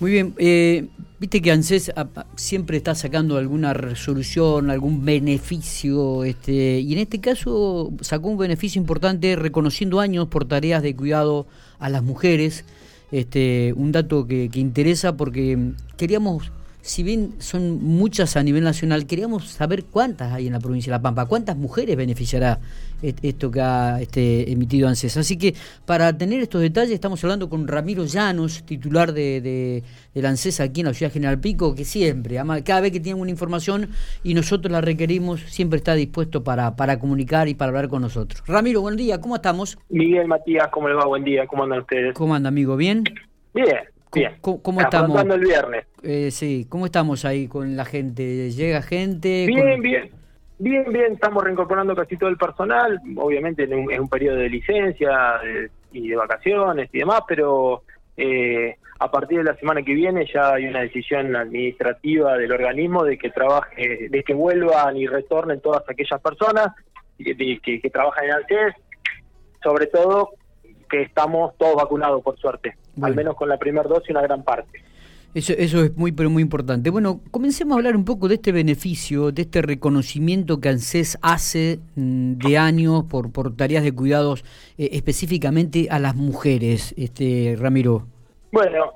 [0.00, 0.88] Muy bien, eh,
[1.18, 1.92] viste que ANSES
[2.34, 8.80] siempre está sacando alguna resolución, algún beneficio, este, y en este caso sacó un beneficio
[8.80, 11.46] importante reconociendo años por tareas de cuidado
[11.78, 12.64] a las mujeres,
[13.12, 16.50] este, un dato que, que interesa porque queríamos
[16.82, 20.98] si bien son muchas a nivel nacional, queríamos saber cuántas hay en la provincia de
[20.98, 22.58] La Pampa, cuántas mujeres beneficiará
[23.02, 25.16] esto que ha este, emitido ANSES.
[25.16, 25.54] Así que
[25.86, 29.82] para tener estos detalles estamos hablando con Ramiro Llanos, titular de, de,
[30.14, 33.30] del ANSES aquí en la ciudad General Pico, que siempre, cada vez que tiene una
[33.30, 33.88] información
[34.22, 38.42] y nosotros la requerimos, siempre está dispuesto para, para comunicar y para hablar con nosotros.
[38.46, 39.78] Ramiro, buen día, ¿cómo estamos?
[39.88, 41.06] Miguel Matías, ¿cómo le va?
[41.06, 42.14] Buen día, ¿cómo andan ustedes?
[42.14, 42.76] ¿Cómo anda, amigo?
[42.76, 43.04] ¿Bien?
[43.54, 43.89] Bien.
[44.12, 44.36] Bien.
[44.40, 45.24] ¿Cómo, estamos?
[45.24, 45.86] el viernes.
[46.02, 48.50] Eh, sí, ¿cómo estamos ahí con la gente?
[48.50, 49.46] ¿Llega gente?
[49.46, 50.10] Bien, bien.
[50.58, 55.40] Bien, bien, estamos reincorporando casi todo el personal, obviamente en un, un periodo de licencia
[55.90, 57.82] y de vacaciones y demás, pero
[58.16, 63.02] eh, a partir de la semana que viene ya hay una decisión administrativa del organismo
[63.04, 66.74] de que trabaje, de que vuelvan y retornen todas aquellas personas
[67.16, 68.74] que, que, trabajan en ANSES,
[69.62, 70.32] sobre todo
[70.90, 74.82] que estamos todos vacunados por suerte, al menos con la primera dosis una gran parte.
[75.32, 76.90] Eso, eso es muy, pero muy importante.
[76.90, 81.78] Bueno, comencemos a hablar un poco de este beneficio, de este reconocimiento que ANSES hace
[81.94, 84.44] mm, de años por, por tareas de cuidados
[84.76, 88.06] eh, específicamente a las mujeres, este Ramiro.
[88.50, 88.92] Bueno,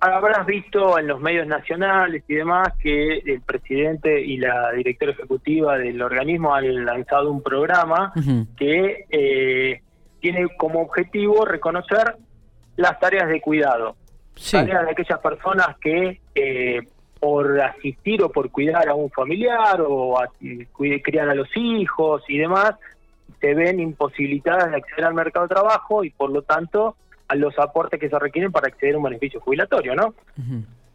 [0.00, 5.78] habrás visto en los medios nacionales y demás que el presidente y la directora ejecutiva
[5.78, 8.12] del organismo han lanzado un programa
[8.56, 9.80] que eh,
[10.20, 12.16] tiene como objetivo reconocer
[12.78, 13.96] las tareas de cuidado.
[14.52, 16.80] De aquellas personas que eh,
[17.18, 20.28] por asistir o por cuidar a un familiar o a,
[21.02, 22.74] criar a los hijos y demás,
[23.40, 26.94] se ven imposibilitadas de acceder al mercado de trabajo y por lo tanto
[27.26, 30.14] a los aportes que se requieren para acceder a un beneficio jubilatorio, ¿no?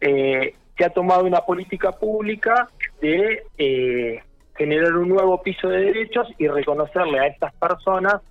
[0.00, 2.70] Eh, se ha tomado una política pública
[3.02, 4.22] de eh,
[4.56, 8.22] generar un nuevo piso de derechos y reconocerle a estas personas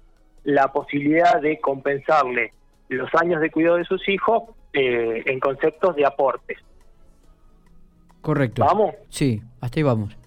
[0.43, 2.51] la posibilidad de compensarle
[2.89, 6.57] los años de cuidado de sus hijos eh, en conceptos de aportes.
[8.21, 8.63] Correcto.
[8.63, 8.95] ¿Vamos?
[9.09, 10.17] Sí, hasta ahí vamos.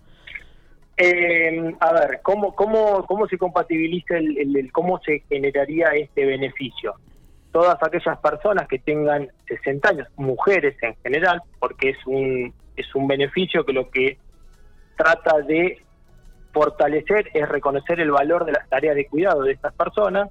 [0.99, 6.95] Eh, a ver, ¿cómo, cómo, ¿cómo se compatibiliza el, cómo se generaría este beneficio?
[7.53, 13.07] Todas aquellas personas que tengan 60 años, mujeres en general, porque es un, es un
[13.07, 14.19] beneficio que lo que
[14.97, 15.83] trata de
[16.53, 20.31] fortalecer es reconocer el valor de las tareas de cuidado de estas personas,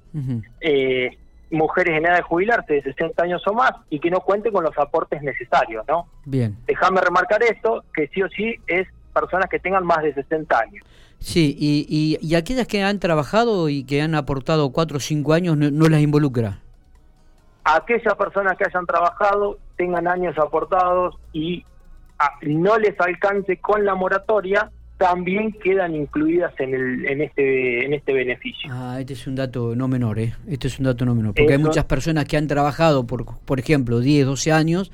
[1.50, 4.64] mujeres en edad de jubilarse de 60 años o más y que no cuenten con
[4.64, 6.08] los aportes necesarios, ¿no?
[6.24, 6.56] Bien.
[6.66, 10.84] Déjame remarcar esto, que sí o sí es personas que tengan más de 60 años.
[11.18, 15.56] Sí, y, y, aquellas que han trabajado y que han aportado 4 o 5 años
[15.56, 16.58] no, las involucra.
[17.64, 21.64] Aquellas personas que hayan trabajado, tengan años aportados y
[22.18, 27.92] ah, no les alcance con la moratoria, también quedan incluidas en, el, en, este, en
[27.92, 28.70] este beneficio.
[28.72, 30.32] Ah, este es un dato no menor, ¿eh?
[30.48, 33.60] Este es un dato no menor, porque hay muchas personas que han trabajado, por, por
[33.60, 34.90] ejemplo, 10, 12 años,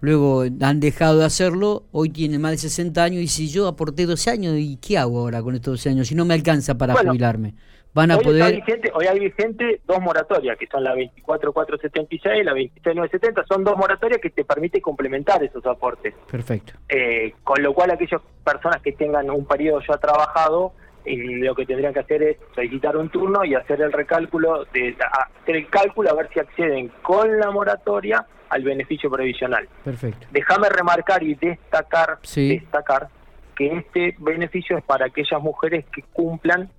[0.00, 4.06] luego han dejado de hacerlo, hoy tienen más de 60 años y si yo aporté
[4.06, 6.08] 12 años, ¿y qué hago ahora con estos 12 años?
[6.08, 7.54] Si no me alcanza para jubilarme
[7.94, 8.62] van a hoy poder...
[8.92, 14.20] hoy hay vigente dos moratorias, que son la 24476 y la 26970, son dos moratorias
[14.20, 16.14] que te permiten complementar esos aportes.
[16.30, 16.74] Perfecto.
[16.88, 20.72] Eh, con lo cual aquellas personas que tengan un periodo ya trabajado,
[21.04, 24.96] eh, lo que tendrían que hacer es solicitar un turno y hacer el recálculo, de
[25.40, 29.68] hacer el cálculo a ver si acceden con la moratoria al beneficio previsional.
[29.84, 30.26] Perfecto.
[30.30, 33.08] Déjame remarcar y destacar, destacar
[33.56, 36.70] que este beneficio es para aquellas mujeres que cumplan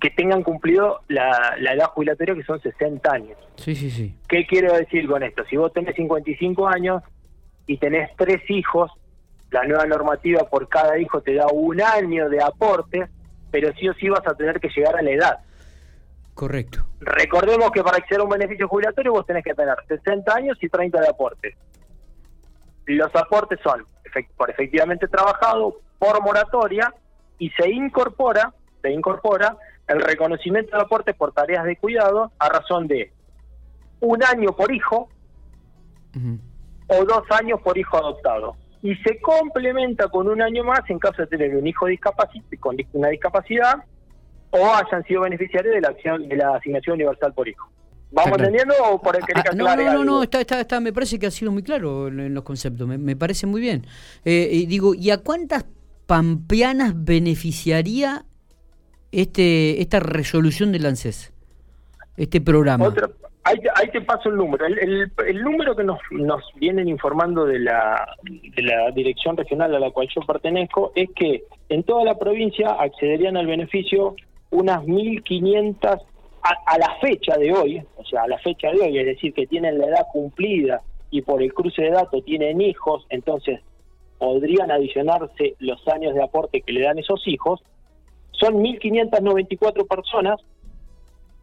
[0.00, 3.38] que tengan cumplido la, edad jubilatoria, que son 60 años.
[3.56, 4.14] Sí, sí, sí.
[4.28, 5.44] ¿Qué quiero decir con esto?
[5.44, 7.02] Si vos tenés 55 años
[7.66, 8.90] y tenés tres hijos,
[9.50, 13.08] la nueva normativa por cada hijo te da un año de aporte,
[13.50, 15.38] pero sí o sí vas a tener que llegar a la edad.
[16.34, 16.86] Correcto.
[17.00, 20.68] Recordemos que para acceder a un beneficio jubilatorio vos tenés que tener 60 años y
[20.68, 21.54] 30 de aportes.
[22.86, 23.84] Los aportes son
[24.36, 26.92] por efectivamente trabajado, por moratoria,
[27.38, 28.52] y se incorpora,
[28.82, 29.56] se incorpora
[29.90, 33.12] el reconocimiento de aportes por tareas de cuidado a razón de
[34.00, 35.08] un año por hijo
[36.86, 38.56] o dos años por hijo adoptado.
[38.82, 41.86] Y se complementa con un año más en caso de tener un hijo
[42.60, 43.84] con una discapacidad
[44.50, 47.68] o hayan sido beneficiarios de la acción de la asignación universal por hijo.
[48.12, 50.92] ¿Vamos entendiendo o por el que ah, ah, No, no, no, está, está, está, me
[50.92, 53.86] parece que ha sido muy claro en los conceptos, me, parece muy bien.
[54.24, 55.66] Eh, y digo, ¿y a cuántas
[56.06, 58.24] pampeanas beneficiaría
[59.12, 61.32] este esta resolución del ANSES,
[62.16, 62.92] este programa?
[63.42, 64.66] Ahí te, paso el número.
[64.66, 69.80] El, el, número que nos, nos vienen informando de la, de la dirección regional a
[69.80, 74.14] la cual yo pertenezco es que en toda la provincia accederían al beneficio
[74.50, 76.02] unas 1.500
[76.42, 79.32] a, a la fecha de hoy, o sea, a la fecha de hoy, es decir,
[79.32, 83.60] que tienen la edad cumplida y por el cruce de datos tienen hijos, entonces
[84.18, 87.62] podrían adicionarse los años de aporte que le dan esos hijos,
[88.40, 90.40] son 1.594 personas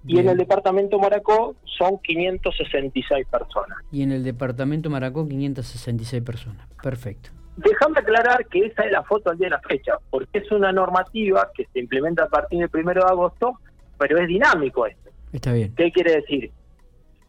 [0.06, 3.78] y en el departamento Maracó son 566 personas.
[3.92, 6.66] Y en el departamento Maracó 566 personas.
[6.82, 7.30] Perfecto.
[7.58, 10.72] Déjame aclarar que esa es la foto al día de la fecha, porque es una
[10.72, 13.60] normativa que se implementa a partir del primero de agosto,
[13.98, 15.10] pero es dinámico esto.
[15.34, 15.74] Está bien.
[15.76, 16.52] ¿Qué quiere decir?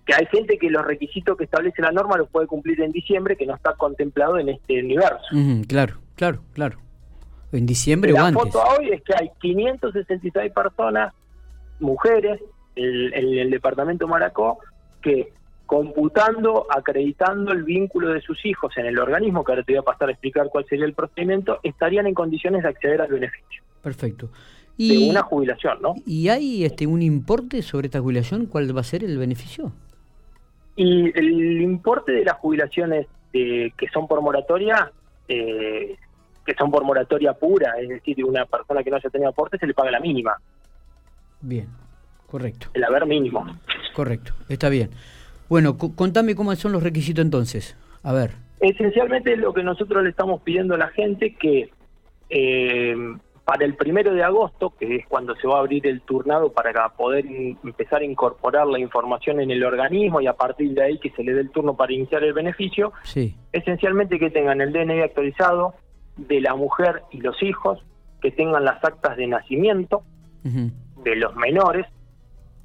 [0.04, 3.36] Que hay gente que los requisitos que establece la norma los puede cumplir en diciembre,
[3.36, 5.26] que no está contemplado en este universo.
[5.66, 6.78] claro, claro, claro.
[7.52, 8.54] En diciembre o antes.
[8.54, 11.14] La foto hoy es que hay 566 personas,
[11.80, 12.40] mujeres,
[12.76, 14.58] en el, departamento Maracó,
[15.02, 15.32] que
[15.66, 19.82] computando, acreditando el vínculo de sus hijos en el organismo, que ahora te voy a
[19.82, 23.62] pasar a explicar cuál sería el procedimiento, estarían en condiciones de acceder al beneficio.
[23.82, 24.30] Perfecto.
[24.76, 25.94] Y, de una jubilación, ¿no?
[26.06, 28.46] ¿Y hay este un importe sobre esta jubilación?
[28.46, 29.72] ¿Cuál va a ser el beneficio?
[30.76, 34.90] Y el importe de las jubilaciones que son por moratoria,
[35.28, 35.96] eh,
[36.48, 39.58] que son por moratoria pura, es decir, de una persona que no haya tenido aporte,
[39.58, 40.34] se le paga la mínima.
[41.42, 41.68] Bien.
[42.26, 42.68] Correcto.
[42.72, 43.44] El haber mínimo.
[43.94, 44.90] Correcto, está bien.
[45.50, 47.76] Bueno, contame cómo son los requisitos entonces.
[48.02, 48.30] A ver.
[48.60, 51.70] Esencialmente lo que nosotros le estamos pidiendo a la gente que
[52.30, 52.96] eh,
[53.44, 56.88] para el primero de agosto, que es cuando se va a abrir el turnado para
[56.90, 61.10] poder empezar a incorporar la información en el organismo y a partir de ahí que
[61.10, 63.34] se le dé el turno para iniciar el beneficio, sí.
[63.52, 65.74] esencialmente que tengan el DNI actualizado
[66.18, 67.78] de la mujer y los hijos,
[68.20, 70.02] que tengan las actas de nacimiento
[70.42, 71.86] de los menores,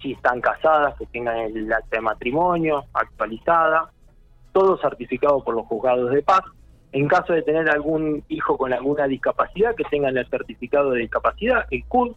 [0.02, 3.92] si están casadas, que tengan el acta de matrimonio actualizada,
[4.52, 6.42] todo certificado por los juzgados de paz.
[6.92, 11.66] En caso de tener algún hijo con alguna discapacidad, que tengan el certificado de discapacidad,
[11.72, 12.16] el CUD,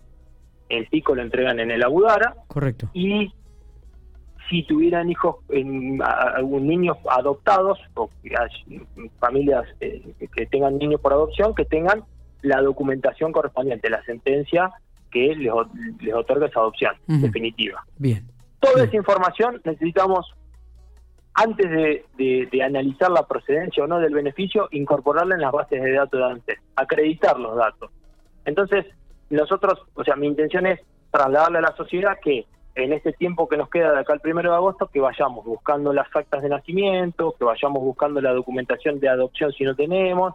[0.68, 2.34] el pico lo entregan en el Abudara.
[2.48, 2.90] Correcto.
[2.92, 3.32] Y
[4.48, 8.10] si tuvieran hijos, en, algún niños adoptados, o
[9.18, 10.02] familias eh,
[10.34, 12.04] que tengan niños por adopción, que tengan
[12.42, 14.72] la documentación correspondiente, la sentencia
[15.10, 15.52] que les,
[16.00, 17.84] les otorga esa adopción definitiva.
[17.98, 18.24] Bien.
[18.60, 20.32] Toda esa información necesitamos,
[21.34, 25.92] antes de, de, analizar la procedencia o no del beneficio, incorporarla en las bases de
[25.92, 27.90] datos de antes, acreditar los datos.
[28.44, 28.86] Entonces,
[29.30, 32.46] nosotros, o sea, mi intención es trasladarle a la sociedad que
[32.76, 35.92] en este tiempo que nos queda de acá al primero de agosto, que vayamos buscando
[35.92, 40.34] las actas de nacimiento, que vayamos buscando la documentación de adopción si no tenemos,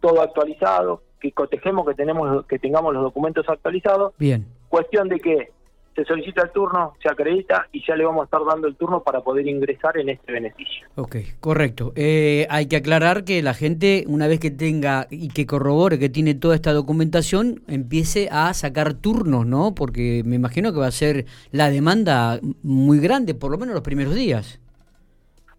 [0.00, 4.14] todo actualizado, que cotejemos que tenemos que tengamos los documentos actualizados.
[4.18, 4.46] Bien.
[4.68, 5.50] Cuestión de que
[5.94, 9.02] se solicita el turno, se acredita y ya le vamos a estar dando el turno
[9.02, 10.86] para poder ingresar en este beneficio.
[10.96, 11.92] Ok, correcto.
[11.94, 16.08] Eh, hay que aclarar que la gente, una vez que tenga y que corrobore que
[16.08, 19.74] tiene toda esta documentación, empiece a sacar turnos, ¿no?
[19.74, 23.84] Porque me imagino que va a ser la demanda muy grande, por lo menos los
[23.84, 24.60] primeros días.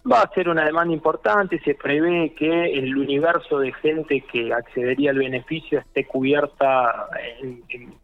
[0.09, 5.09] Va a ser una demanda importante, se prevé que el universo de gente que accedería
[5.09, 7.07] al beneficio esté cubierta
[7.41, 7.95] en,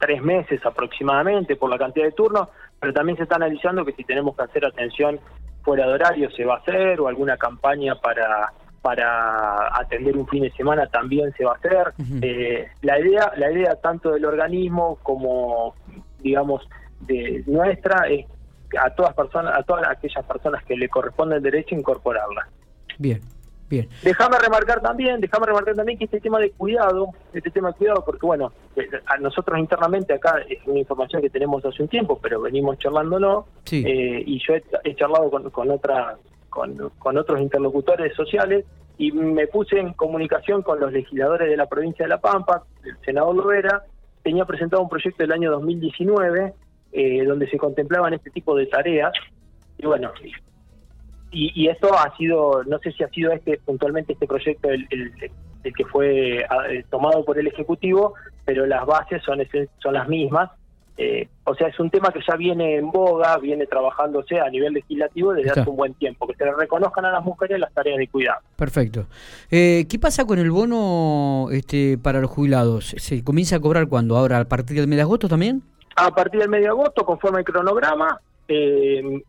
[0.00, 2.48] tres meses aproximadamente por la cantidad de turnos,
[2.80, 5.20] pero también se está analizando que si tenemos que hacer atención
[5.62, 10.42] fuera de horario se va a hacer o alguna campaña para para atender un fin
[10.42, 11.92] de semana también se va a hacer.
[12.22, 15.74] Eh, la idea la idea tanto del organismo como
[16.20, 16.66] digamos
[17.00, 18.24] de nuestra es
[18.82, 22.48] a todas personas, a todas aquellas personas que le corresponde el derecho incorporarla.
[22.98, 23.20] Bien,
[23.70, 23.88] bien.
[24.02, 28.04] Déjame remarcar también, déjame remarcar también que este tema de cuidado, este tema de cuidado,
[28.04, 32.18] porque bueno, eh, a nosotros internamente acá es una información que tenemos hace un tiempo,
[32.20, 36.18] pero venimos charlándolo, eh, y yo he, charlado con, con otra,
[36.50, 38.66] con, con otros interlocutores sociales
[38.98, 42.98] y me puse en comunicación con los legisladores de la provincia de La Pampa, el
[43.02, 43.84] senador Lovera,
[44.22, 46.52] tenía presentado un proyecto del año 2019
[46.92, 49.12] eh, donde se contemplaban este tipo de tareas.
[49.78, 50.10] Y bueno,
[51.32, 55.74] y, esto ha sido, no sé si ha sido este puntualmente este proyecto el, el,
[55.74, 59.38] que fue eh, tomado por el Ejecutivo, pero las bases son,
[59.78, 60.50] son las mismas.
[60.96, 64.74] Eh, o sea, es un tema que ya viene en boga, viene trabajándose a nivel
[64.74, 67.96] legislativo desde hace un buen tiempo, que se le reconozcan a las mujeres las tareas
[67.96, 68.40] de cuidado.
[68.56, 69.06] Perfecto.
[69.48, 72.94] ¿Qué pasa con el bono este, para los jubilados?
[72.98, 74.16] ¿Se comienza a cobrar cuando?
[74.16, 75.62] ¿Ahora a partir del mes de agosto también?
[75.96, 79.22] A partir del medio de agosto, conforme el cronograma, eh,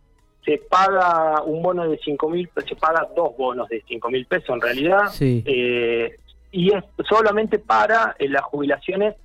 [0.45, 4.49] se paga un bono de 5 mil, se paga dos bonos de 5 mil pesos
[4.49, 5.03] en realidad.
[5.19, 6.15] Eh,
[6.51, 9.15] y es solamente para eh, las jubilaciones,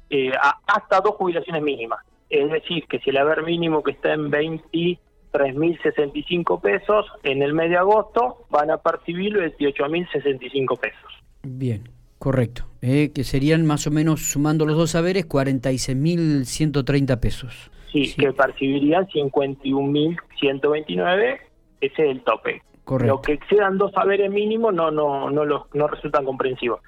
[0.67, 2.01] hasta dos jubilaciones mínimas.
[2.29, 4.99] Es decir, que si el haber mínimo que está en 20,
[5.37, 11.13] 3.065 pesos, en el mes de agosto van a percibir 28.065 pesos.
[11.43, 12.65] Bien, correcto.
[12.81, 17.71] Eh, que serían más o menos, sumando los dos saberes, 46.130 pesos.
[17.93, 19.07] Sí, que percibirían
[20.41, 21.41] 51.129,
[21.81, 22.63] ese es el tope.
[22.85, 23.15] Correcto.
[23.15, 26.81] Lo que excedan dos saberes mínimos no, no, no, los, no resultan comprensivos.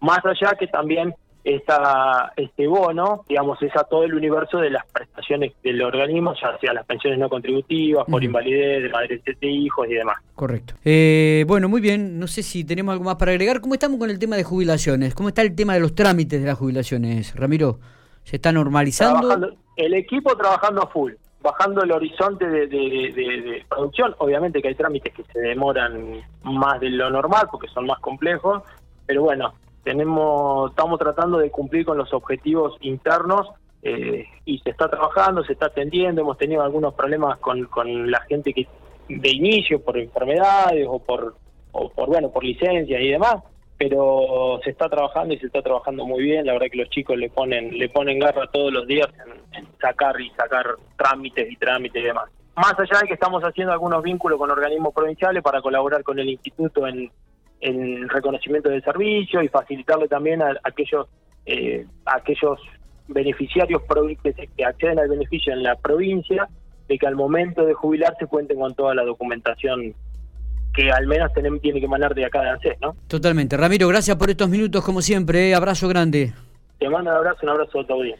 [0.00, 1.14] Más allá que también
[1.46, 6.58] esta, este bono, digamos, es a todo el universo de las prestaciones del organismo, ya
[6.58, 10.16] sea las pensiones no contributivas, por invalidez, de madres de hijos y demás.
[10.34, 10.74] Correcto.
[10.84, 13.60] Eh, bueno, muy bien, no sé si tenemos algo más para agregar.
[13.60, 15.14] ¿Cómo estamos con el tema de jubilaciones?
[15.14, 17.78] ¿Cómo está el tema de los trámites de las jubilaciones, Ramiro?
[18.24, 19.56] ¿Se está normalizando?
[19.76, 21.12] el equipo trabajando a full,
[21.46, 24.14] bajando el horizonte de, de producción.
[24.18, 28.62] Obviamente que hay trámites que se demoran más de lo normal porque son más complejos,
[29.06, 33.48] pero bueno, tenemos estamos tratando de cumplir con los objetivos internos
[33.82, 38.20] eh, y se está trabajando, se está atendiendo, hemos tenido algunos problemas con, con la
[38.22, 38.66] gente que
[39.08, 41.36] de inicio por enfermedades o por
[41.70, 43.36] o por bueno, por licencias y demás,
[43.78, 47.16] pero se está trabajando y se está trabajando muy bien, la verdad que los chicos
[47.18, 49.08] le ponen le ponen garra todos los días
[49.52, 50.66] en, sacar y sacar
[50.96, 52.30] trámites y trámites y demás.
[52.56, 56.28] Más allá de que estamos haciendo algunos vínculos con organismos provinciales para colaborar con el
[56.28, 57.10] instituto en
[57.60, 61.08] en reconocimiento del servicio y facilitarle también a, aquellos
[61.46, 62.60] eh, aquellos
[63.08, 63.82] beneficiarios
[64.56, 66.48] que acceden al beneficio en la provincia
[66.88, 69.94] de que al momento de jubilarse cuenten con toda la documentación
[70.76, 72.94] que al menos tiene que emanar de acá de ANSES, ¿no?
[73.08, 73.56] Totalmente.
[73.56, 75.48] Ramiro, gracias por estos minutos como siempre.
[75.48, 75.54] ¿eh?
[75.54, 76.34] Abrazo grande.
[76.78, 78.18] Te mando un abrazo, un abrazo a.